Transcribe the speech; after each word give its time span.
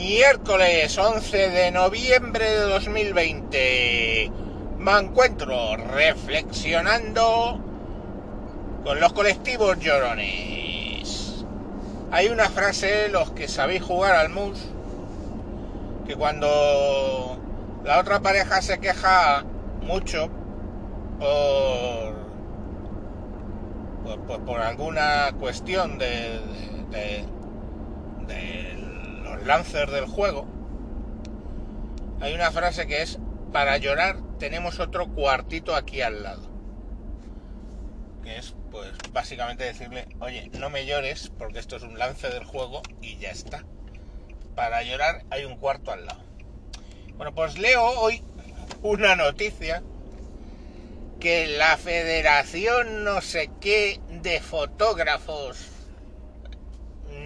Miércoles 0.00 0.96
11 0.96 1.50
de 1.50 1.70
noviembre 1.72 2.48
de 2.48 2.60
2020. 2.60 4.30
Me 4.78 4.92
encuentro 4.92 5.76
reflexionando 5.76 7.58
con 8.84 9.00
los 9.00 9.12
colectivos 9.12 9.80
llorones. 9.80 11.44
Hay 12.12 12.28
una 12.28 12.48
frase, 12.48 13.08
los 13.08 13.32
que 13.32 13.48
sabéis 13.48 13.82
jugar 13.82 14.14
al 14.14 14.28
mus, 14.28 14.60
que 16.06 16.14
cuando 16.14 17.36
la 17.84 17.98
otra 17.98 18.20
pareja 18.20 18.62
se 18.62 18.78
queja 18.78 19.42
mucho 19.82 20.28
por, 24.06 24.40
por, 24.42 24.60
alguna 24.60 25.32
cuestión 25.40 25.98
de, 25.98 26.40
lancers 29.48 29.90
del 29.90 30.04
juego, 30.04 30.46
hay 32.20 32.34
una 32.34 32.52
frase 32.52 32.86
que 32.86 33.00
es, 33.00 33.18
para 33.50 33.78
llorar 33.78 34.18
tenemos 34.38 34.78
otro 34.78 35.08
cuartito 35.08 35.74
aquí 35.74 36.02
al 36.02 36.22
lado. 36.22 36.48
Que 38.22 38.36
es, 38.36 38.54
pues, 38.70 38.92
básicamente 39.12 39.64
decirle, 39.64 40.06
oye, 40.20 40.50
no 40.58 40.68
me 40.68 40.84
llores 40.84 41.32
porque 41.38 41.58
esto 41.58 41.76
es 41.76 41.82
un 41.82 41.98
lance 41.98 42.28
del 42.28 42.44
juego 42.44 42.82
y 43.00 43.16
ya 43.16 43.30
está. 43.30 43.64
Para 44.54 44.82
llorar 44.82 45.24
hay 45.30 45.46
un 45.46 45.56
cuarto 45.56 45.92
al 45.92 46.04
lado. 46.04 46.20
Bueno, 47.16 47.34
pues 47.34 47.58
leo 47.58 47.82
hoy 48.00 48.22
una 48.82 49.16
noticia 49.16 49.82
que 51.20 51.46
la 51.46 51.78
Federación 51.78 53.02
no 53.02 53.22
sé 53.22 53.50
qué 53.60 53.98
de 54.22 54.40
fotógrafos 54.40 55.70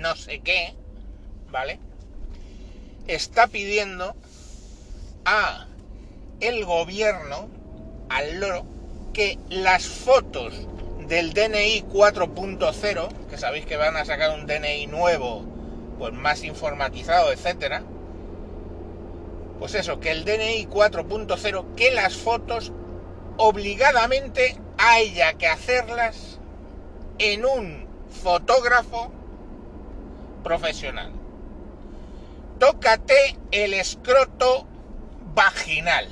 no 0.01 0.15
sé 0.17 0.41
qué, 0.41 0.75
¿vale? 1.51 1.79
Está 3.07 3.47
pidiendo 3.49 4.15
a 5.25 5.67
el 6.41 6.65
gobierno, 6.65 7.49
al 8.09 8.41
loro, 8.41 8.65
que 9.13 9.39
las 9.49 9.87
fotos 9.87 10.55
del 11.09 11.33
DNI 11.33 11.85
4.0, 11.93 13.09
que 13.29 13.39
sabéis 13.39 13.67
que 13.67 13.77
van 13.77 13.97
a 13.97 14.05
sacar 14.05 14.39
un 14.39 14.47
DNI 14.47 14.87
nuevo, 14.87 15.45
pues 15.99 16.13
más 16.13 16.43
informatizado, 16.45 17.33
etcétera, 17.33 17.83
pues 19.59 19.75
eso, 19.75 20.01
que 20.01 20.11
el 20.11 20.25
DNI 20.25 20.67
4.0, 20.67 21.75
que 21.77 21.91
las 21.93 22.17
fotos 22.17 22.73
obligadamente 23.37 24.57
haya 24.79 25.35
que 25.35 25.47
hacerlas 25.47 26.39
en 27.19 27.45
un 27.45 27.87
fotógrafo 28.23 29.13
profesional. 30.43 31.22
Tócate 32.63 33.37
el 33.51 33.75
escroto 33.75 34.69
vaginal. 35.35 36.07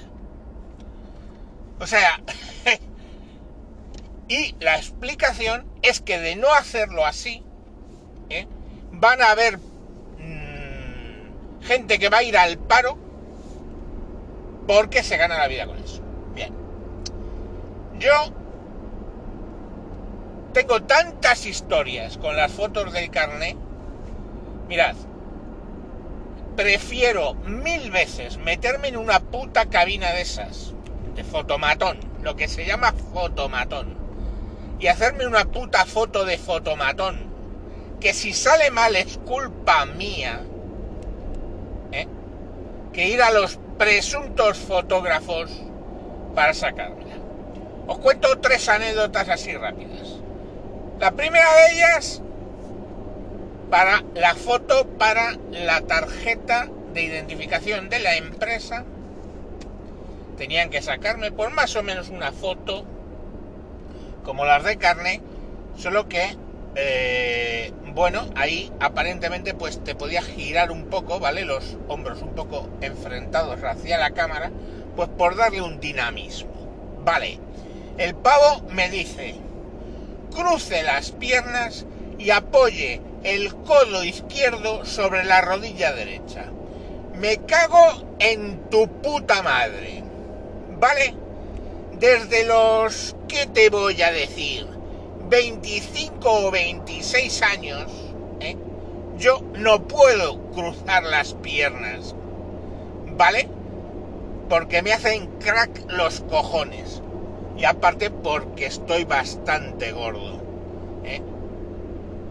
O 1.78 1.86
sea, 1.86 2.20
y 4.28 4.56
la 4.58 4.76
explicación 4.76 5.64
es 5.82 6.00
que 6.00 6.18
de 6.18 6.34
no 6.34 6.52
hacerlo 6.52 7.06
así, 7.06 7.44
¿eh? 8.30 8.48
van 8.90 9.22
a 9.22 9.30
haber 9.30 9.58
mm, 9.58 11.62
gente 11.62 12.00
que 12.00 12.08
va 12.08 12.18
a 12.18 12.24
ir 12.24 12.36
al 12.36 12.58
paro 12.58 12.98
porque 14.66 15.04
se 15.04 15.18
gana 15.18 15.38
la 15.38 15.46
vida 15.46 15.68
con 15.68 15.78
eso. 15.78 16.02
Bien. 16.34 16.52
Yo 18.00 18.10
tengo 20.52 20.82
tantas 20.82 21.46
historias 21.46 22.18
con 22.18 22.36
las 22.36 22.50
fotos 22.50 22.92
del 22.92 23.08
carnet. 23.08 23.56
Mirad, 24.66 24.96
prefiero 26.56 27.34
mil 27.34 27.90
veces 27.90 28.38
meterme 28.38 28.88
en 28.88 28.96
una 28.96 29.20
puta 29.20 29.66
cabina 29.66 30.12
de 30.12 30.22
esas, 30.22 30.74
de 31.14 31.24
fotomatón, 31.24 31.98
lo 32.22 32.36
que 32.36 32.48
se 32.48 32.64
llama 32.66 32.94
fotomatón, 33.12 33.97
y 34.78 34.86
hacerme 34.86 35.26
una 35.26 35.44
puta 35.44 35.84
foto 35.86 36.25
de 36.25 36.38
fotomatón, 36.38 37.30
que 38.00 38.14
si 38.14 38.32
sale 38.32 38.70
mal 38.70 38.97
es 38.97 39.19
culpa 39.19 39.86
mía, 39.86 40.41
¿eh? 41.92 42.06
que 42.92 43.08
ir 43.08 43.22
a 43.22 43.30
los 43.30 43.58
presuntos 43.78 44.58
fotógrafos 44.58 45.50
para 46.34 46.54
sacármela. 46.54 47.16
Os 47.86 47.98
cuento 47.98 48.38
tres 48.38 48.69
anécdotas 48.69 49.28
así 49.28 49.54
rápidas. 49.54 50.20
La 50.98 51.12
primera 51.12 51.52
de 51.54 51.72
ellas, 51.75 52.22
para 53.70 54.03
la 54.14 54.34
foto 54.34 54.86
para 54.98 55.36
la 55.53 55.81
tarjeta 55.82 56.69
de 56.92 57.03
identificación 57.03 57.88
de 57.88 58.00
la 58.00 58.16
empresa, 58.16 58.84
tenían 60.36 60.70
que 60.70 60.82
sacarme 60.82 61.31
por 61.31 61.50
más 61.50 61.76
o 61.76 61.82
menos 61.82 62.08
una 62.08 62.32
foto 62.32 62.84
como 64.25 64.44
las 64.44 64.64
de 64.64 64.76
carne, 64.76 65.22
solo 65.76 66.08
que, 66.08 66.36
eh, 66.75 67.72
bueno, 67.94 68.28
ahí 68.34 68.72
aparentemente 68.81 69.54
pues 69.54 69.82
te 69.82 69.94
podías 69.94 70.25
girar 70.25 70.72
un 70.72 70.87
poco, 70.87 71.20
¿vale? 71.20 71.44
Los 71.44 71.76
hombros 71.88 72.22
un 72.22 72.34
poco 72.34 72.69
enfrentados 72.81 73.62
hacia 73.62 73.98
la 73.98 74.10
cámara, 74.10 74.50
pues 74.97 75.08
por 75.10 75.37
darle 75.37 75.62
un 75.62 75.78
dinamismo. 75.78 76.50
Vale, 77.04 77.38
el 77.98 78.14
pavo 78.14 78.62
me 78.70 78.91
dice, 78.91 79.37
cruce 80.34 80.82
las 80.82 81.12
piernas 81.12 81.87
y 82.19 82.31
apoye 82.31 83.00
el 83.25 83.54
codo 83.54 84.03
izquierdo 84.04 84.84
sobre 84.84 85.25
la 85.25 85.41
rodilla 85.41 85.92
derecha. 85.92 86.47
Me 87.14 87.38
cago 87.38 88.16
en 88.19 88.70
tu 88.70 88.88
puta 88.88 89.42
madre. 89.42 90.03
¿Vale? 90.78 91.14
Desde 91.98 92.44
los, 92.47 93.14
¿qué 93.28 93.47
te 93.47 93.69
voy 93.69 94.00
a 94.00 94.10
decir? 94.10 94.66
25 95.28 96.47
o 96.47 96.50
26 96.50 97.42
años, 97.42 97.91
¿eh? 98.41 98.56
yo 99.19 99.41
no 99.54 99.87
puedo 99.87 100.41
cruzar 100.52 101.04
las 101.04 101.34
piernas. 101.34 102.14
¿Vale? 103.16 103.48
Porque 104.48 104.81
me 104.82 104.92
hacen 104.92 105.26
crack 105.38 105.92
los 105.92 106.20
cojones. 106.22 107.02
Y 107.58 107.64
aparte 107.64 108.10
porque 108.10 108.64
estoy 108.66 109.04
bastante 109.04 109.92
gordo. 109.92 110.41
¿eh? 111.04 111.20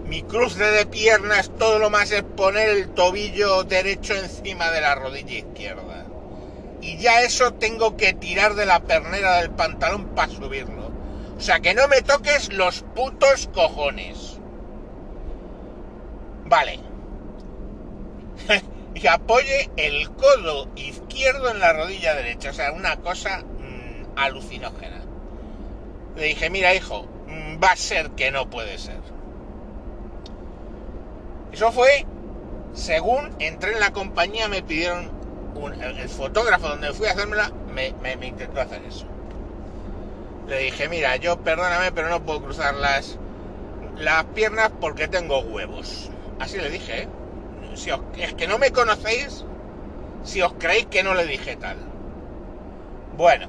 Mi 0.09 0.23
cruce 0.23 0.63
de 0.63 0.87
piernas 0.87 1.51
todo 1.59 1.77
lo 1.77 1.91
más 1.91 2.09
es 2.09 2.23
poner 2.23 2.69
el 2.69 2.89
tobillo 2.95 3.63
derecho 3.63 4.15
encima 4.15 4.71
de 4.71 4.81
la 4.81 4.95
rodilla 4.95 5.37
izquierda. 5.37 6.07
Y 6.81 6.97
ya 6.97 7.21
eso 7.21 7.53
tengo 7.53 7.95
que 7.95 8.15
tirar 8.15 8.55
de 8.55 8.65
la 8.65 8.79
pernera 8.79 9.35
del 9.35 9.51
pantalón 9.51 10.15
para 10.15 10.31
subirlo. 10.31 10.91
O 11.37 11.39
sea 11.39 11.59
que 11.59 11.75
no 11.75 11.87
me 11.87 12.01
toques 12.01 12.51
los 12.51 12.81
putos 12.95 13.51
cojones. 13.53 14.39
Vale. 16.45 16.79
y 18.95 19.05
apoye 19.05 19.69
el 19.77 20.09
codo 20.09 20.69
izquierdo 20.75 21.51
en 21.51 21.59
la 21.59 21.71
rodilla 21.73 22.15
derecha. 22.15 22.49
O 22.49 22.53
sea, 22.53 22.71
una 22.71 22.95
cosa 22.95 23.43
mm, 23.43 24.17
alucinógena. 24.17 25.03
Le 26.15 26.23
dije, 26.23 26.49
mira 26.49 26.73
hijo, 26.73 27.03
mm, 27.27 27.63
va 27.63 27.73
a 27.73 27.75
ser 27.75 28.09
que 28.11 28.31
no 28.31 28.49
puede 28.49 28.79
ser. 28.79 29.18
Eso 31.51 31.71
fue, 31.71 32.05
según 32.73 33.29
entré 33.39 33.73
en 33.73 33.79
la 33.79 33.91
compañía, 33.91 34.47
me 34.47 34.61
pidieron, 34.61 35.09
un- 35.55 35.73
el 35.73 36.09
fotógrafo 36.09 36.67
donde 36.69 36.93
fui 36.93 37.07
a 37.07 37.11
hacérmela, 37.11 37.51
me, 37.73 37.93
me- 37.93 38.27
intentó 38.27 38.61
hacer 38.61 38.83
eso. 38.85 39.05
Le 40.47 40.59
dije, 40.59 40.89
mira, 40.89 41.15
yo 41.17 41.37
perdóname, 41.37 41.91
pero 41.91 42.09
no 42.09 42.23
puedo 42.23 42.41
cruzar 42.41 42.73
las, 42.75 43.17
las 43.97 44.25
piernas 44.25 44.71
porque 44.79 45.07
tengo 45.07 45.39
huevos. 45.41 46.09
Así 46.39 46.57
le 46.57 46.69
dije, 46.69 47.03
¿eh? 47.03 47.07
Si 47.75 47.91
es 48.17 48.33
que 48.33 48.47
no 48.47 48.57
me 48.57 48.71
conocéis 48.71 49.45
si 50.23 50.41
os 50.41 50.53
creéis 50.53 50.87
que 50.87 51.03
no 51.03 51.13
le 51.13 51.25
dije 51.25 51.55
tal. 51.55 51.77
Bueno. 53.15 53.47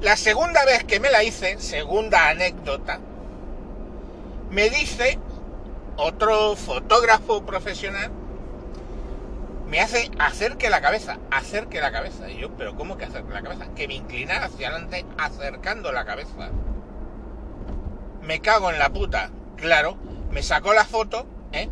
La 0.00 0.16
segunda 0.16 0.64
vez 0.64 0.84
que 0.84 0.98
me 0.98 1.10
la 1.10 1.22
hice, 1.22 1.58
segunda 1.60 2.28
anécdota, 2.30 2.98
me 4.50 4.68
dice 4.70 5.18
otro 6.00 6.56
fotógrafo 6.56 7.44
profesional, 7.44 8.10
me 9.68 9.80
hace 9.80 10.10
acerque 10.18 10.68
la 10.68 10.80
cabeza, 10.80 11.18
acerque 11.30 11.80
la 11.80 11.92
cabeza. 11.92 12.28
Y 12.28 12.38
yo, 12.38 12.50
pero 12.56 12.74
¿cómo 12.74 12.98
que 12.98 13.04
acerque 13.04 13.32
la 13.32 13.42
cabeza? 13.42 13.72
Que 13.74 13.86
me 13.86 13.94
inclinara 13.94 14.46
hacia 14.46 14.68
adelante 14.68 15.06
acercando 15.16 15.92
la 15.92 16.04
cabeza. 16.04 16.50
Me 18.22 18.40
cago 18.40 18.70
en 18.70 18.78
la 18.78 18.90
puta. 18.90 19.30
Claro, 19.56 19.96
me 20.30 20.42
sacó 20.42 20.72
la 20.72 20.84
foto, 20.84 21.26
¿eh? 21.52 21.68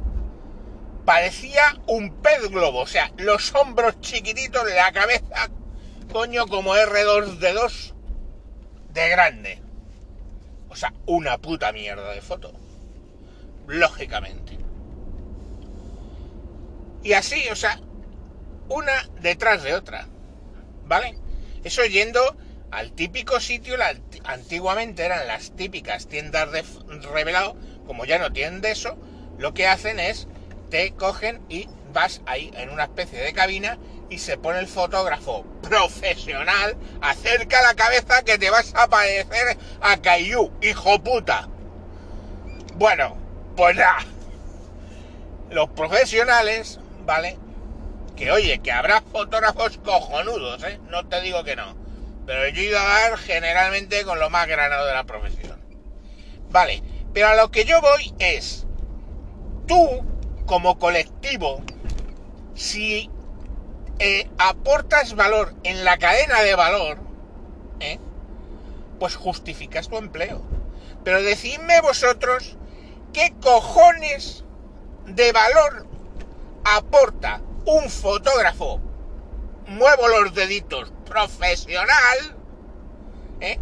Parecía 1.04 1.62
un 1.86 2.20
pez 2.22 2.50
globo, 2.50 2.81
o 2.81 2.86
sea, 2.86 3.10
los 3.16 3.54
hombros 3.54 3.98
chiquititos, 4.00 4.62
la 4.74 4.92
cabeza, 4.92 5.48
coño, 6.12 6.46
como 6.46 6.74
R2D2 6.74 7.94
de 8.92 9.08
grande. 9.08 9.62
O 10.69 10.76
sea, 10.76 10.92
una 11.06 11.38
puta 11.38 11.72
mierda 11.72 12.10
de 12.10 12.20
foto. 12.20 12.52
Lógicamente. 13.69 14.59
Y 17.03 17.12
así, 17.12 17.49
o 17.50 17.56
sea, 17.56 17.81
una 18.69 18.93
detrás 19.20 19.62
de 19.62 19.75
otra. 19.75 20.09
¿Vale? 20.85 21.19
Eso 21.65 21.85
yendo 21.85 22.37
al 22.70 22.93
típico 22.93 23.41
sitio, 23.41 23.76
la, 23.76 23.94
antiguamente 24.25 25.05
eran 25.05 25.26
las 25.26 25.55
típicas 25.55 26.09
tiendas 26.09 26.50
de 26.50 26.65
revelado, 27.12 27.56
como 27.87 28.05
ya 28.05 28.19
no 28.19 28.32
tienen 28.32 28.61
de 28.61 28.73
eso, 28.73 28.97
lo 29.38 29.55
que 29.55 29.67
hacen 29.67 30.00
es 30.00 30.29
te 30.70 30.93
cogen 30.93 31.41
y 31.49 31.69
vas 31.93 32.20
ahí 32.26 32.50
en 32.55 32.70
una 32.70 32.85
especie 32.85 33.19
de 33.20 33.32
cabina 33.32 33.79
y 34.11 34.19
se 34.19 34.37
pone 34.38 34.59
el 34.59 34.69
fotógrafo 34.69 35.44
profesional, 35.62 36.76
acerca 37.00 37.62
la 37.62 37.75
cabeza 37.75 38.23
que 38.23 38.38
te 38.38 38.50
vas 38.50 38.75
a 38.75 38.88
parecer 38.88 39.59
a 39.81 39.97
Caillou, 39.99 40.53
hijo 40.62 41.03
puta. 41.03 41.49
Bueno, 42.76 43.18
pues 43.58 43.75
nada. 43.75 43.99
Los 45.50 45.69
profesionales, 45.70 46.78
¿vale? 47.05 47.37
Que 48.14 48.31
oye, 48.31 48.60
que 48.60 48.70
habrá 48.70 49.00
fotógrafos 49.00 49.78
cojonudos, 49.78 50.62
¿eh? 50.62 50.78
No 50.88 51.08
te 51.08 51.20
digo 51.22 51.43
que 51.43 51.56
no. 51.56 51.76
Pero 52.25 52.46
yo 52.50 52.62
ido 52.62 52.78
a 52.78 52.84
dar 52.84 53.19
generalmente 53.19 54.05
con 54.05 54.20
lo 54.20 54.31
más 54.31 54.46
granado 54.46 54.87
de 54.87 54.94
la 54.94 55.02
profesión. 55.02 55.60
Vale, 56.50 56.84
pero 57.12 57.26
a 57.26 57.34
lo 57.34 57.50
que 57.50 57.64
yo 57.64 57.81
voy 57.81 58.14
es, 58.20 58.64
tú 59.66 60.05
como 60.46 60.78
colectivo, 60.78 61.60
si 62.55 63.10
eh, 63.99 64.31
aportas 64.38 65.16
valor 65.16 65.52
en 65.64 65.84
la 65.84 65.99
cadena 65.99 66.43
de 66.43 66.55
valor, 66.55 66.99
¿eh? 67.81 67.99
pues 69.00 69.16
justificas 69.16 69.88
tu 69.88 69.96
empleo. 69.96 70.46
Pero 71.02 71.22
decidme 71.22 71.81
vosotros 71.81 72.56
qué 73.12 73.34
cojones 73.40 74.44
de 75.06 75.32
valor 75.32 75.87
aporta 76.64 77.40
un 77.64 77.88
fotógrafo, 77.88 78.81
muevo 79.66 80.08
los 80.08 80.34
deditos, 80.34 80.93
profesional, 81.05 82.37
¿eh? 83.40 83.58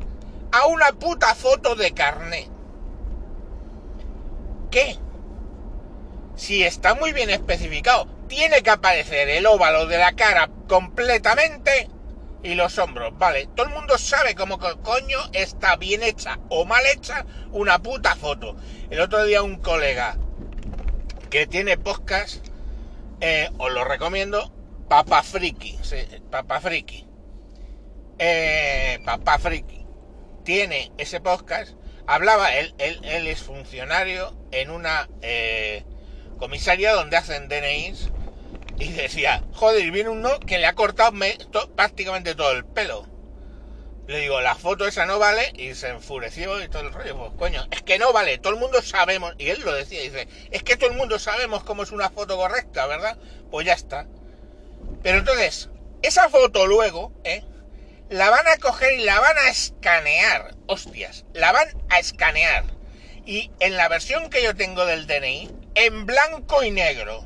a 0.53 0.67
una 0.67 0.93
puta 0.93 1.35
foto 1.35 1.75
de 1.75 1.93
carnet. 1.93 2.49
¿Qué? 4.71 4.99
Si 6.37 6.63
está 6.63 6.95
muy 6.95 7.13
bien 7.13 7.31
especificado, 7.31 8.07
tiene 8.29 8.63
que 8.63 8.71
aparecer 8.71 9.29
el 9.29 9.47
óvalo 9.47 9.87
de 9.87 9.99
la 9.99 10.13
cara 10.13 10.51
completamente 10.69 11.89
y 12.43 12.55
los 12.55 12.79
hombros, 12.79 13.17
¿vale? 13.19 13.49
Todo 13.55 13.67
el 13.67 13.73
mundo 13.75 13.99
sabe 13.99 14.35
cómo 14.35 14.59
coño 14.59 15.19
está 15.33 15.77
bien 15.77 16.03
hecha 16.03 16.39
o 16.49 16.65
mal 16.65 16.85
hecha 16.87 17.27
una 17.53 17.81
puta 17.81 18.15
foto. 18.15 18.57
El 18.91 19.01
otro 19.01 19.25
día 19.25 19.43
un 19.43 19.57
colega 19.57 20.17
que 21.31 21.47
tiene 21.47 21.77
podcast, 21.77 22.47
eh, 23.21 23.51
os 23.59 23.73
lo 23.73 23.85
recomiendo, 23.85 24.53
Papa 24.89 25.23
Friki, 25.23 25.79
Papa 26.31 26.61
Friki. 26.61 27.07
Eh, 28.19 28.99
Friki. 29.41 29.85
Tiene 30.45 30.93
ese 30.97 31.21
podcast, 31.21 31.73
hablaba, 32.07 32.55
él, 32.55 32.75
él, 32.79 33.01
él 33.03 33.27
es 33.27 33.43
funcionario 33.43 34.33
en 34.53 34.71
una 34.71 35.09
eh, 35.23 35.85
comisaría 36.39 36.93
donde 36.93 37.17
hacen 37.17 37.49
DNIs 37.49 38.11
y 38.79 38.93
decía, 38.93 39.43
joder, 39.53 39.91
viene 39.91 40.11
uno 40.11 40.39
que 40.41 40.59
le 40.59 40.67
ha 40.67 40.75
cortado 40.75 41.13
prácticamente 41.75 42.35
todo 42.35 42.53
el 42.53 42.65
pelo. 42.65 43.07
Le 44.07 44.21
digo, 44.21 44.41
la 44.41 44.55
foto 44.55 44.87
esa 44.87 45.05
no 45.05 45.19
vale 45.19 45.53
y 45.57 45.75
se 45.75 45.89
enfureció 45.89 46.63
y 46.63 46.69
todo 46.69 46.83
el 46.83 46.93
rollo. 46.93 47.17
Pues 47.17 47.33
coño, 47.39 47.67
es 47.73 47.83
que 47.83 47.99
no 47.99 48.13
vale, 48.13 48.39
todo 48.39 48.53
el 48.53 48.61
mundo 48.61 48.81
sabemos, 48.81 49.35
y 49.39 49.49
él 49.49 49.61
lo 49.65 49.73
decía, 49.73 50.01
dice, 50.01 50.29
es 50.53 50.63
que 50.63 50.77
todo 50.77 50.91
el 50.91 50.97
mundo 50.97 51.19
sabemos 51.19 51.65
cómo 51.65 51.83
es 51.83 51.91
una 51.91 52.11
foto 52.11 52.37
correcta, 52.37 52.87
¿verdad? 52.87 53.19
Pues 53.51 53.67
ya 53.67 53.73
está. 53.73 54.07
Pero 55.03 55.19
entonces, 55.19 55.71
esa 56.03 56.29
foto 56.29 56.67
luego, 56.67 57.13
¿eh? 57.25 57.43
La 58.09 58.31
van 58.31 58.47
a 58.47 58.59
coger 58.59 58.93
y 59.01 59.05
la 59.05 59.19
van 59.19 59.37
a 59.39 59.49
escanear, 59.49 60.55
hostias, 60.67 61.25
la 61.33 61.51
van 61.51 61.69
a 61.89 61.99
escanear. 61.99 62.65
Y 63.25 63.51
en 63.59 63.77
la 63.77 63.89
versión 63.89 64.31
que 64.31 64.45
yo 64.45 64.55
tengo 64.55 64.87
del 64.87 65.09
DNI, 65.09 65.51
en 65.75 66.07
blanco 66.07 66.63
y 66.63 66.71
negro. 66.71 67.25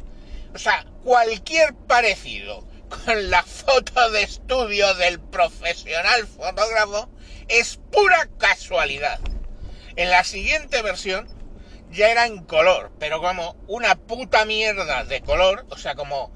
O 0.54 0.58
sea, 0.58 0.84
cualquier 1.04 1.74
parecido 1.74 2.66
con 2.88 3.30
la 3.30 3.42
foto 3.42 4.10
de 4.10 4.22
estudio 4.22 4.94
del 4.94 5.20
profesional 5.20 6.26
fotógrafo 6.26 7.08
es 7.48 7.78
pura 7.92 8.28
casualidad. 8.38 9.20
En 9.96 10.10
la 10.10 10.24
siguiente 10.24 10.82
versión 10.82 11.28
ya 11.90 12.10
era 12.10 12.26
en 12.26 12.44
color, 12.44 12.90
pero 12.98 13.20
como 13.20 13.56
una 13.68 13.94
puta 13.94 14.44
mierda 14.44 15.04
de 15.04 15.20
color, 15.20 15.66
o 15.70 15.76
sea, 15.76 15.94
como 15.94 16.32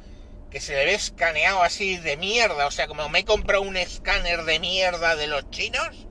que 0.51 0.61
se 0.61 0.75
le 0.75 0.85
ve 0.85 0.95
escaneado 0.95 1.63
así 1.63 1.97
de 1.97 2.17
mierda, 2.17 2.67
o 2.67 2.71
sea, 2.71 2.87
como 2.87 3.09
me 3.09 3.21
he 3.21 3.25
comprado 3.25 3.63
un 3.63 3.77
escáner 3.77 4.45
de 4.45 4.61
mierda 4.61 5.17
de 5.17 5.27
los 5.27 5.51
chinos, 5.51 6.07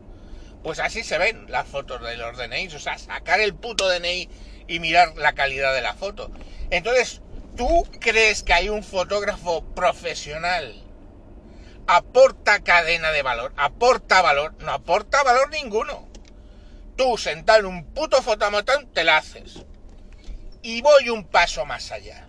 pues 0.64 0.80
así 0.80 1.04
se 1.04 1.18
ven 1.18 1.46
las 1.50 1.68
fotos 1.68 2.02
de 2.02 2.18
los 2.18 2.38
DNI, 2.38 2.68
o 2.68 2.80
sea, 2.80 2.98
sacar 2.98 3.40
el 3.40 3.56
puto 3.56 3.88
DNI 3.88 4.30
y 4.68 4.80
mirar 4.80 5.16
la 5.18 5.34
calidad 5.34 5.74
de 5.74 5.82
la 5.82 5.94
foto. 5.94 6.32
Entonces, 6.70 7.22
¿tú 7.56 7.88
crees 8.00 8.44
que 8.44 8.54
hay 8.54 8.70
un 8.70 8.84
fotógrafo 8.84 9.64
profesional? 9.74 10.82
Aporta 11.88 12.64
cadena 12.64 13.12
de 13.12 13.22
valor, 13.22 13.54
aporta 13.58 14.22
valor, 14.22 14.54
no 14.60 14.72
aporta 14.72 15.24
valor 15.24 15.50
ninguno. 15.52 16.08
Tú 16.96 17.18
sentado 17.18 17.60
en 17.60 17.66
un 17.66 17.86
puto 17.86 18.22
fotomotón 18.22 18.88
te 18.94 19.04
la 19.04 19.18
haces. 19.18 19.66
Y 20.62 20.82
voy 20.82 21.10
un 21.10 21.26
paso 21.26 21.66
más 21.66 21.92
allá. 21.92 22.28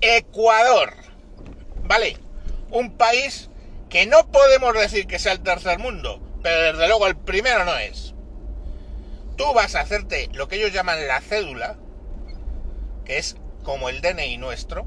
Ecuador, 0.00 0.94
¿vale? 1.84 2.16
Un 2.70 2.96
país 2.96 3.50
que 3.88 4.06
no 4.06 4.30
podemos 4.32 4.74
decir 4.74 5.06
que 5.06 5.18
sea 5.18 5.32
el 5.32 5.42
tercer 5.42 5.78
mundo, 5.78 6.20
pero 6.42 6.72
desde 6.72 6.88
luego 6.88 7.06
el 7.06 7.16
primero 7.16 7.64
no 7.64 7.76
es 7.76 8.12
tú 9.36 9.52
vas 9.54 9.74
a 9.74 9.80
hacerte 9.80 10.28
lo 10.34 10.48
que 10.48 10.56
ellos 10.56 10.72
llaman 10.72 11.06
la 11.06 11.20
cédula, 11.20 11.76
que 13.04 13.18
es 13.18 13.36
como 13.62 13.88
el 13.88 14.00
DNI 14.00 14.38
nuestro, 14.38 14.86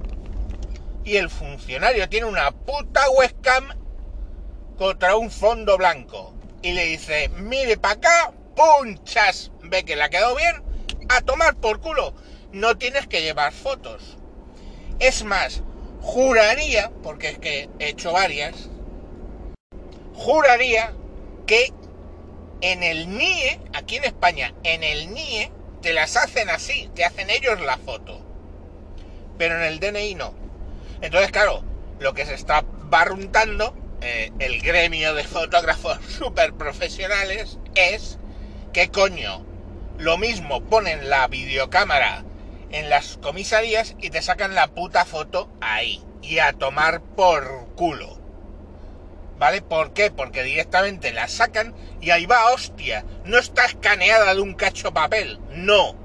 y 1.04 1.18
el 1.18 1.30
funcionario 1.30 2.10
tiene 2.10 2.25
una 2.25 2.51
puta 2.51 3.10
webcam 3.12 3.69
contra 4.77 5.16
un 5.16 5.31
fondo 5.31 5.77
blanco. 5.77 6.33
Y 6.62 6.74
le 6.74 6.86
dice, 6.86 7.30
mire 7.30 7.77
para 7.77 7.94
acá, 7.94 8.33
punchas, 8.56 9.51
ve 9.62 9.86
que 9.86 9.95
le 9.95 10.04
ha 10.04 10.10
quedado 10.10 10.36
bien, 10.36 10.63
a 11.10 11.22
tomar 11.22 11.56
por 11.56 11.80
culo. 11.80 12.13
No 12.51 12.77
tienes 12.77 13.07
que 13.07 13.22
llevar 13.22 13.54
fotos. 13.54 14.18
Es 15.00 15.24
más, 15.24 15.61
juraría, 16.02 16.92
porque 17.04 17.30
es 17.30 17.40
que 17.40 17.69
he 17.80 17.90
hecho 17.90 18.14
varias, 18.14 18.69
juraría 20.16 20.94
que 21.45 21.71
en 22.61 22.81
el 22.81 23.16
NIE, 23.16 23.59
aquí 23.73 23.97
en 23.97 24.06
España, 24.06 24.54
en 24.64 24.83
el 24.83 25.14
NIE, 25.14 25.52
te 25.81 25.94
las 25.94 26.16
hacen 26.16 26.50
así, 26.50 26.90
te 26.95 27.04
hacen 27.04 27.30
ellos 27.30 27.59
la 27.61 27.78
foto. 27.78 28.25
Pero 29.37 29.56
en 29.56 29.63
el 29.63 29.80
DNI 29.80 30.15
no. 30.15 30.33
Entonces, 31.01 31.31
claro, 31.31 31.63
lo 31.99 32.13
que 32.13 32.25
se 32.25 32.33
está 32.33 32.63
barruntando 32.83 33.75
eh, 34.01 34.31
el 34.39 34.61
gremio 34.61 35.13
de 35.13 35.23
fotógrafos 35.25 35.99
super 36.06 36.54
profesionales 36.54 37.57
es 37.75 38.19
que 38.73 38.89
coño, 38.89 39.45
lo 39.97 40.18
mismo 40.18 40.61
ponen 40.63 41.09
la 41.09 41.27
videocámara 41.27 42.25
en 42.71 42.89
las 42.89 43.18
comisarías 43.18 43.95
y 43.99 44.09
te 44.09 44.21
sacan 44.21 44.54
la 44.54 44.68
puta 44.68 45.06
foto 45.06 45.49
ahí 45.61 46.04
y 46.21 46.39
a 46.39 46.54
tomar 46.54 47.01
por 47.01 47.73
culo. 47.75 48.19
¿Vale? 49.37 49.61
¿Por 49.61 49.94
qué? 49.94 50.11
Porque 50.11 50.44
directamente 50.44 51.11
la 51.11 51.27
sacan 51.27 51.75
y 52.01 52.11
ahí 52.11 52.25
va, 52.25 52.51
hostia. 52.51 53.06
No 53.25 53.37
está 53.37 53.65
escaneada 53.65 54.33
de 54.33 54.42
un 54.42 54.54
cacho 54.54 54.94
papel. 54.94 55.39
No. 55.51 55.95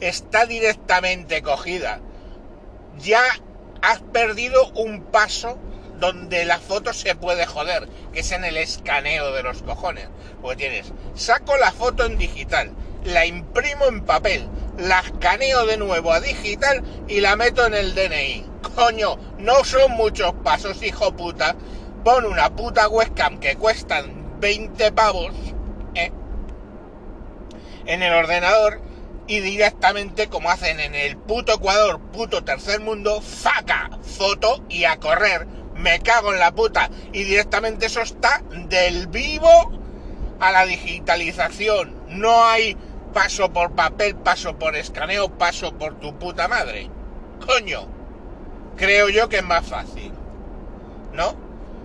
Está 0.00 0.46
directamente 0.46 1.42
cogida. 1.42 2.00
Ya 2.98 3.22
has 3.82 4.00
perdido 4.00 4.68
un 4.70 5.02
paso 5.02 5.58
donde 5.98 6.44
la 6.44 6.58
foto 6.58 6.92
se 6.92 7.14
puede 7.14 7.46
joder, 7.46 7.88
que 8.12 8.20
es 8.20 8.32
en 8.32 8.44
el 8.44 8.56
escaneo 8.56 9.32
de 9.32 9.42
los 9.42 9.62
cojones. 9.62 10.08
Porque 10.40 10.56
tienes, 10.56 10.92
saco 11.14 11.56
la 11.56 11.72
foto 11.72 12.04
en 12.04 12.18
digital, 12.18 12.70
la 13.04 13.26
imprimo 13.26 13.86
en 13.86 14.04
papel, 14.04 14.48
la 14.78 15.00
escaneo 15.00 15.66
de 15.66 15.76
nuevo 15.76 16.12
a 16.12 16.20
digital 16.20 16.82
y 17.08 17.20
la 17.20 17.36
meto 17.36 17.66
en 17.66 17.74
el 17.74 17.94
DNI. 17.94 18.46
Coño, 18.74 19.16
no 19.38 19.64
son 19.64 19.92
muchos 19.92 20.32
pasos, 20.44 20.82
hijo 20.82 21.12
puta, 21.16 21.56
pon 22.04 22.24
una 22.24 22.54
puta 22.54 22.88
webcam 22.88 23.40
que 23.40 23.56
cuestan 23.56 24.40
20 24.40 24.92
pavos 24.92 25.32
¿eh? 25.94 26.12
en 27.86 28.02
el 28.02 28.12
ordenador 28.12 28.80
y 29.28 29.40
directamente 29.40 30.28
como 30.28 30.50
hacen 30.50 30.80
en 30.80 30.94
el 30.94 31.18
puto 31.18 31.52
Ecuador, 31.52 32.00
puto 32.00 32.42
tercer 32.42 32.80
mundo, 32.80 33.20
faca, 33.20 33.90
foto 34.02 34.64
y 34.70 34.84
a 34.84 34.96
correr. 34.96 35.46
Me 35.74 36.00
cago 36.00 36.32
en 36.32 36.40
la 36.40 36.52
puta. 36.52 36.90
Y 37.12 37.22
directamente 37.24 37.86
eso 37.86 38.00
está 38.00 38.42
del 38.68 39.06
vivo 39.06 39.70
a 40.40 40.50
la 40.50 40.64
digitalización. 40.64 41.94
No 42.08 42.44
hay 42.44 42.76
paso 43.12 43.52
por 43.52 43.74
papel, 43.74 44.16
paso 44.16 44.58
por 44.58 44.74
escaneo, 44.76 45.28
paso 45.36 45.74
por 45.74 46.00
tu 46.00 46.18
puta 46.18 46.48
madre. 46.48 46.90
Coño. 47.46 47.86
creo 48.76 49.08
yo 49.10 49.28
que 49.28 49.38
es 49.38 49.44
más 49.44 49.66
fácil. 49.66 50.12
¿No? 51.12 51.36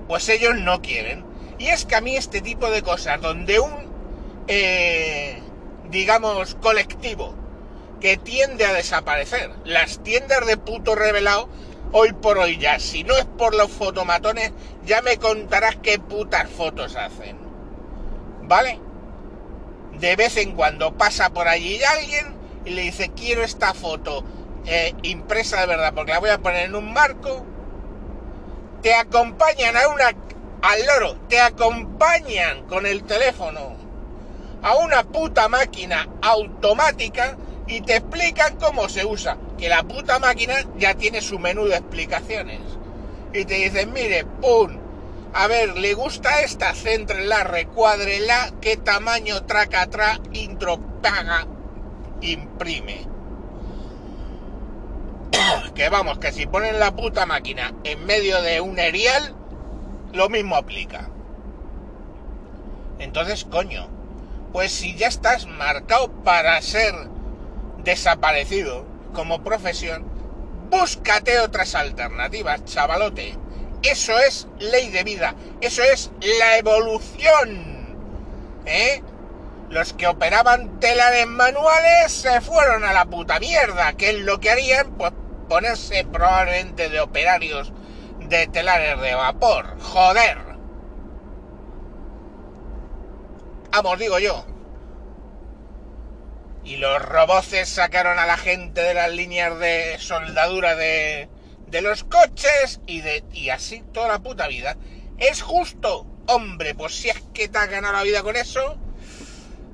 Pues 0.08 0.30
ellos 0.30 0.56
no 0.56 0.82
quieren. 0.82 1.26
Y 1.60 1.68
es 1.68 1.86
que 1.86 1.96
a 1.96 2.02
mí 2.02 2.16
este 2.16 2.42
tipo 2.42 2.70
de 2.70 2.82
cosas, 2.82 3.22
donde 3.22 3.60
un, 3.60 3.74
eh, 4.48 5.43
digamos, 5.94 6.56
colectivo 6.56 7.36
que 8.02 8.18
tiende 8.18 8.66
a 8.66 8.74
desaparecer, 8.74 9.52
las 9.64 10.04
tiendas 10.04 10.46
de 10.46 10.58
puto 10.58 10.96
revelado, 10.96 11.48
hoy 11.94 12.12
por 12.12 12.40
hoy 12.40 12.58
ya, 12.58 12.80
si 12.80 13.04
no 13.04 13.16
es 13.16 13.26
por 13.26 13.56
los 13.56 13.72
fotomatones, 13.72 14.52
ya 14.84 15.02
me 15.02 15.18
contarás 15.18 15.78
qué 15.78 16.00
putas 16.00 16.50
fotos 16.50 16.98
hacen. 16.98 17.38
¿Vale? 18.42 18.80
De 20.00 20.16
vez 20.18 20.36
en 20.38 20.54
cuando 20.54 20.98
pasa 20.98 21.30
por 21.30 21.48
allí 21.48 21.82
alguien 21.84 22.36
y 22.66 22.72
le 22.72 22.82
dice, 22.82 23.12
quiero 23.16 23.44
esta 23.44 23.74
foto 23.74 24.26
eh, 24.66 24.94
impresa 25.04 25.62
de 25.62 25.68
verdad, 25.68 25.94
porque 25.94 26.12
la 26.12 26.20
voy 26.20 26.32
a 26.32 26.40
poner 26.40 26.66
en 26.66 26.76
un 26.76 26.92
marco. 26.92 27.46
Te 28.82 28.96
acompañan 28.96 29.78
a 29.78 29.88
una 29.88 30.08
al 30.62 30.86
loro, 30.86 31.16
te 31.30 31.40
acompañan 31.40 32.66
con 32.68 32.86
el 32.86 33.04
teléfono 33.04 33.84
a 34.64 34.76
una 34.78 35.04
puta 35.04 35.50
máquina 35.50 36.08
automática 36.22 37.38
y 37.68 37.82
te 37.82 37.98
explican 37.98 38.58
cómo 38.58 38.90
se 38.90 39.06
usa. 39.06 39.38
Que 39.58 39.70
la 39.70 39.84
puta 39.84 40.20
máquina 40.20 40.56
ya 40.78 40.96
tiene 40.96 41.22
su 41.22 41.38
menú 41.38 41.66
de 41.66 41.76
explicaciones. 41.76 42.62
Y 43.34 43.46
te 43.46 43.56
dicen, 43.56 43.94
mire, 43.94 44.26
pum, 44.26 44.78
a 45.34 45.48
ver, 45.48 45.78
¿le 45.78 45.94
gusta 45.94 46.42
esta? 46.42 46.74
Céntrela, 46.74 47.44
recuádrela, 47.44 48.54
qué 48.62 48.78
tamaño, 48.78 49.44
traca, 49.46 49.82
atrás, 49.82 50.20
intro, 50.32 50.80
paga, 51.02 51.46
imprime. 52.22 53.08
que 55.76 55.90
vamos, 55.90 56.20
que 56.20 56.32
si 56.32 56.46
ponen 56.46 56.80
la 56.80 56.96
puta 56.96 57.26
máquina 57.26 57.74
en 57.84 58.06
medio 58.06 58.42
de 58.42 58.62
un 58.62 58.80
erial, 58.80 59.36
lo 60.14 60.30
mismo 60.30 60.56
aplica. 60.56 61.10
Entonces, 63.00 63.46
coño, 63.46 63.90
pues 64.54 64.72
si 64.72 64.96
ya 64.96 65.08
estás 65.08 65.48
marcado 65.48 66.10
para 66.24 66.62
ser 66.62 66.94
desaparecido 67.80 68.86
como 69.14 69.44
profesión, 69.44 70.06
búscate 70.70 71.40
otras 71.40 71.76
alternativas, 71.76 72.64
chavalote. 72.64 73.36
Eso 73.82 74.18
es 74.20 74.48
ley 74.60 74.90
de 74.92 75.04
vida, 75.04 75.36
eso 75.60 75.82
es 75.82 76.12
la 76.40 76.58
evolución. 76.58 77.98
¿Eh? 78.66 79.02
Los 79.70 79.92
que 79.94 80.08
operaban 80.08 80.80
telares 80.80 81.26
manuales 81.26 82.12
se 82.12 82.40
fueron 82.40 82.84
a 82.84 82.94
la 82.94 83.06
puta 83.06 83.40
mierda, 83.40 83.94
que 83.94 84.12
es 84.12 84.20
lo 84.20 84.40
que 84.40 84.52
harían, 84.52 84.94
pues 84.94 85.12
ponerse 85.50 86.06
probablemente 86.06 86.90
de 86.90 87.02
operarios 87.02 87.74
de 88.20 88.48
telares 88.48 89.02
de 89.02 89.16
vapor. 89.16 89.78
Joder. 89.82 90.53
Vamos, 93.74 93.98
digo 93.98 94.20
yo. 94.20 94.46
Y 96.64 96.76
los 96.76 97.02
roboces 97.02 97.68
sacaron 97.68 98.20
a 98.20 98.28
la 98.28 98.38
gente 98.38 98.82
de 98.82 98.94
las 98.94 99.12
líneas 99.12 99.58
de 99.58 99.98
soldadura 99.98 100.76
de, 100.76 101.28
de 101.66 101.82
los 101.82 102.04
coches 102.04 102.82
y, 102.86 103.02
de, 103.02 103.24
y 103.34 103.50
así 103.50 103.84
toda 103.92 104.10
la 104.10 104.20
puta 104.20 104.48
vida. 104.48 104.78
¿Es 105.18 105.42
justo? 105.42 106.06
Hombre, 106.28 106.76
pues 106.76 106.94
si 106.94 107.10
es 107.10 107.20
que 107.34 107.48
te 107.48 107.58
has 107.58 107.68
ganado 107.68 107.96
la 107.96 108.04
vida 108.04 108.22
con 108.22 108.36
eso, 108.36 108.78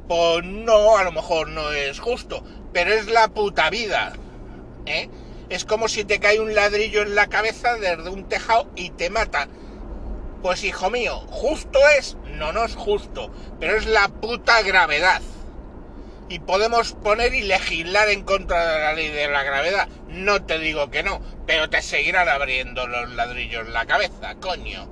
pues 0.08 0.46
no, 0.46 0.98
a 0.98 1.04
lo 1.04 1.12
mejor 1.12 1.50
no 1.50 1.70
es 1.74 2.00
justo, 2.00 2.42
pero 2.72 2.94
es 2.94 3.08
la 3.08 3.28
puta 3.28 3.70
vida. 3.70 4.14
¿eh? 4.86 5.10
Es 5.50 5.66
como 5.66 5.90
si 5.90 6.06
te 6.06 6.22
cae 6.22 6.40
un 6.40 6.56
ladrillo 6.56 7.02
en 7.02 7.16
la 7.16 7.28
cabeza 7.28 7.76
desde 7.76 8.10
un 8.10 8.30
tejado 8.30 8.72
y 8.78 8.92
te 8.92 9.10
mata. 9.10 9.50
Pues 10.42 10.64
hijo 10.64 10.90
mío, 10.90 11.20
¿justo 11.30 11.80
es? 11.98 12.16
No, 12.26 12.54
no 12.54 12.64
es 12.64 12.76
justo, 12.76 13.32
pero 13.60 13.76
es 13.76 13.86
la 13.86 14.08
puta 14.08 14.62
gravedad 14.62 15.22
y 16.30 16.40
podemos 16.40 16.94
poner 16.94 17.34
y 17.34 17.42
legislar 17.42 18.08
en 18.10 18.24
contra 18.24 18.74
de 18.74 18.80
la 18.80 18.94
ley 18.94 19.10
de 19.10 19.28
la 19.28 19.44
gravedad. 19.44 19.90
No 20.08 20.44
te 20.44 20.60
digo 20.60 20.92
que 20.92 21.02
no, 21.02 21.22
pero 21.48 21.70
te 21.70 21.82
seguirán 21.82 22.30
abriendo 22.30 22.88
los 22.88 23.10
ladrillos 23.10 23.68
la 23.70 23.86
cabeza, 23.86 24.36
coño. 24.40 24.88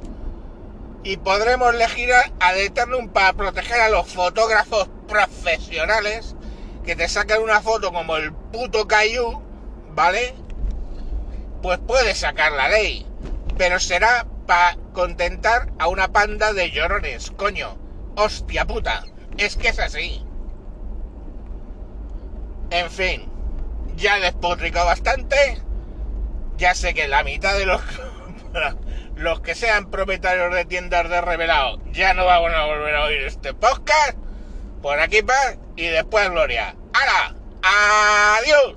Y 1.03 1.17
podremos 1.17 1.75
legislar 1.75 2.33
a 2.39 2.55
eternum 2.55 3.09
para 3.09 3.33
proteger 3.33 3.79
a 3.79 3.89
los 3.89 4.11
fotógrafos 4.11 4.89
profesionales 5.07 6.35
que 6.83 6.95
te 6.95 7.07
sacan 7.07 7.43
una 7.43 7.61
foto 7.61 7.93
como 7.93 8.17
el 8.17 8.33
puto 8.33 8.87
Caillou, 8.87 9.41
¿vale? 9.91 10.33
Pues 11.61 11.77
puedes 11.85 12.17
sacar 12.17 12.51
la 12.51 12.67
ley, 12.67 13.05
pero 13.57 13.79
será 13.79 14.25
para 14.47 14.77
contentar 14.93 15.69
a 15.77 15.87
una 15.87 16.07
panda 16.11 16.53
de 16.53 16.71
llorones, 16.71 17.31
coño. 17.31 17.77
Hostia 18.15 18.65
puta, 18.65 19.03
es 19.37 19.57
que 19.57 19.67
es 19.67 19.79
así. 19.79 20.25
En 22.71 22.89
fin, 22.89 23.29
ya 23.95 24.17
he 24.17 24.21
despotricado 24.21 24.87
bastante. 24.87 25.61
Ya 26.57 26.73
sé 26.73 26.93
que 26.93 27.07
la 27.07 27.23
mitad 27.23 27.55
de 27.57 27.65
los, 27.65 27.81
los 29.15 29.41
que 29.41 29.53
sean 29.53 29.91
propietarios 29.91 30.53
de 30.53 30.65
tiendas 30.65 31.09
de 31.09 31.21
revelado 31.21 31.79
ya 31.91 32.13
no 32.13 32.25
van 32.25 32.55
a 32.55 32.65
volver 32.65 32.95
a 32.95 33.03
oír 33.03 33.21
este 33.21 33.53
podcast. 33.53 34.17
Por 34.81 34.99
aquí 34.99 35.21
paz 35.21 35.57
y 35.75 35.87
después 35.87 36.29
gloria. 36.29 36.75
¡Hala! 36.93 37.35
¡Adiós! 37.61 38.75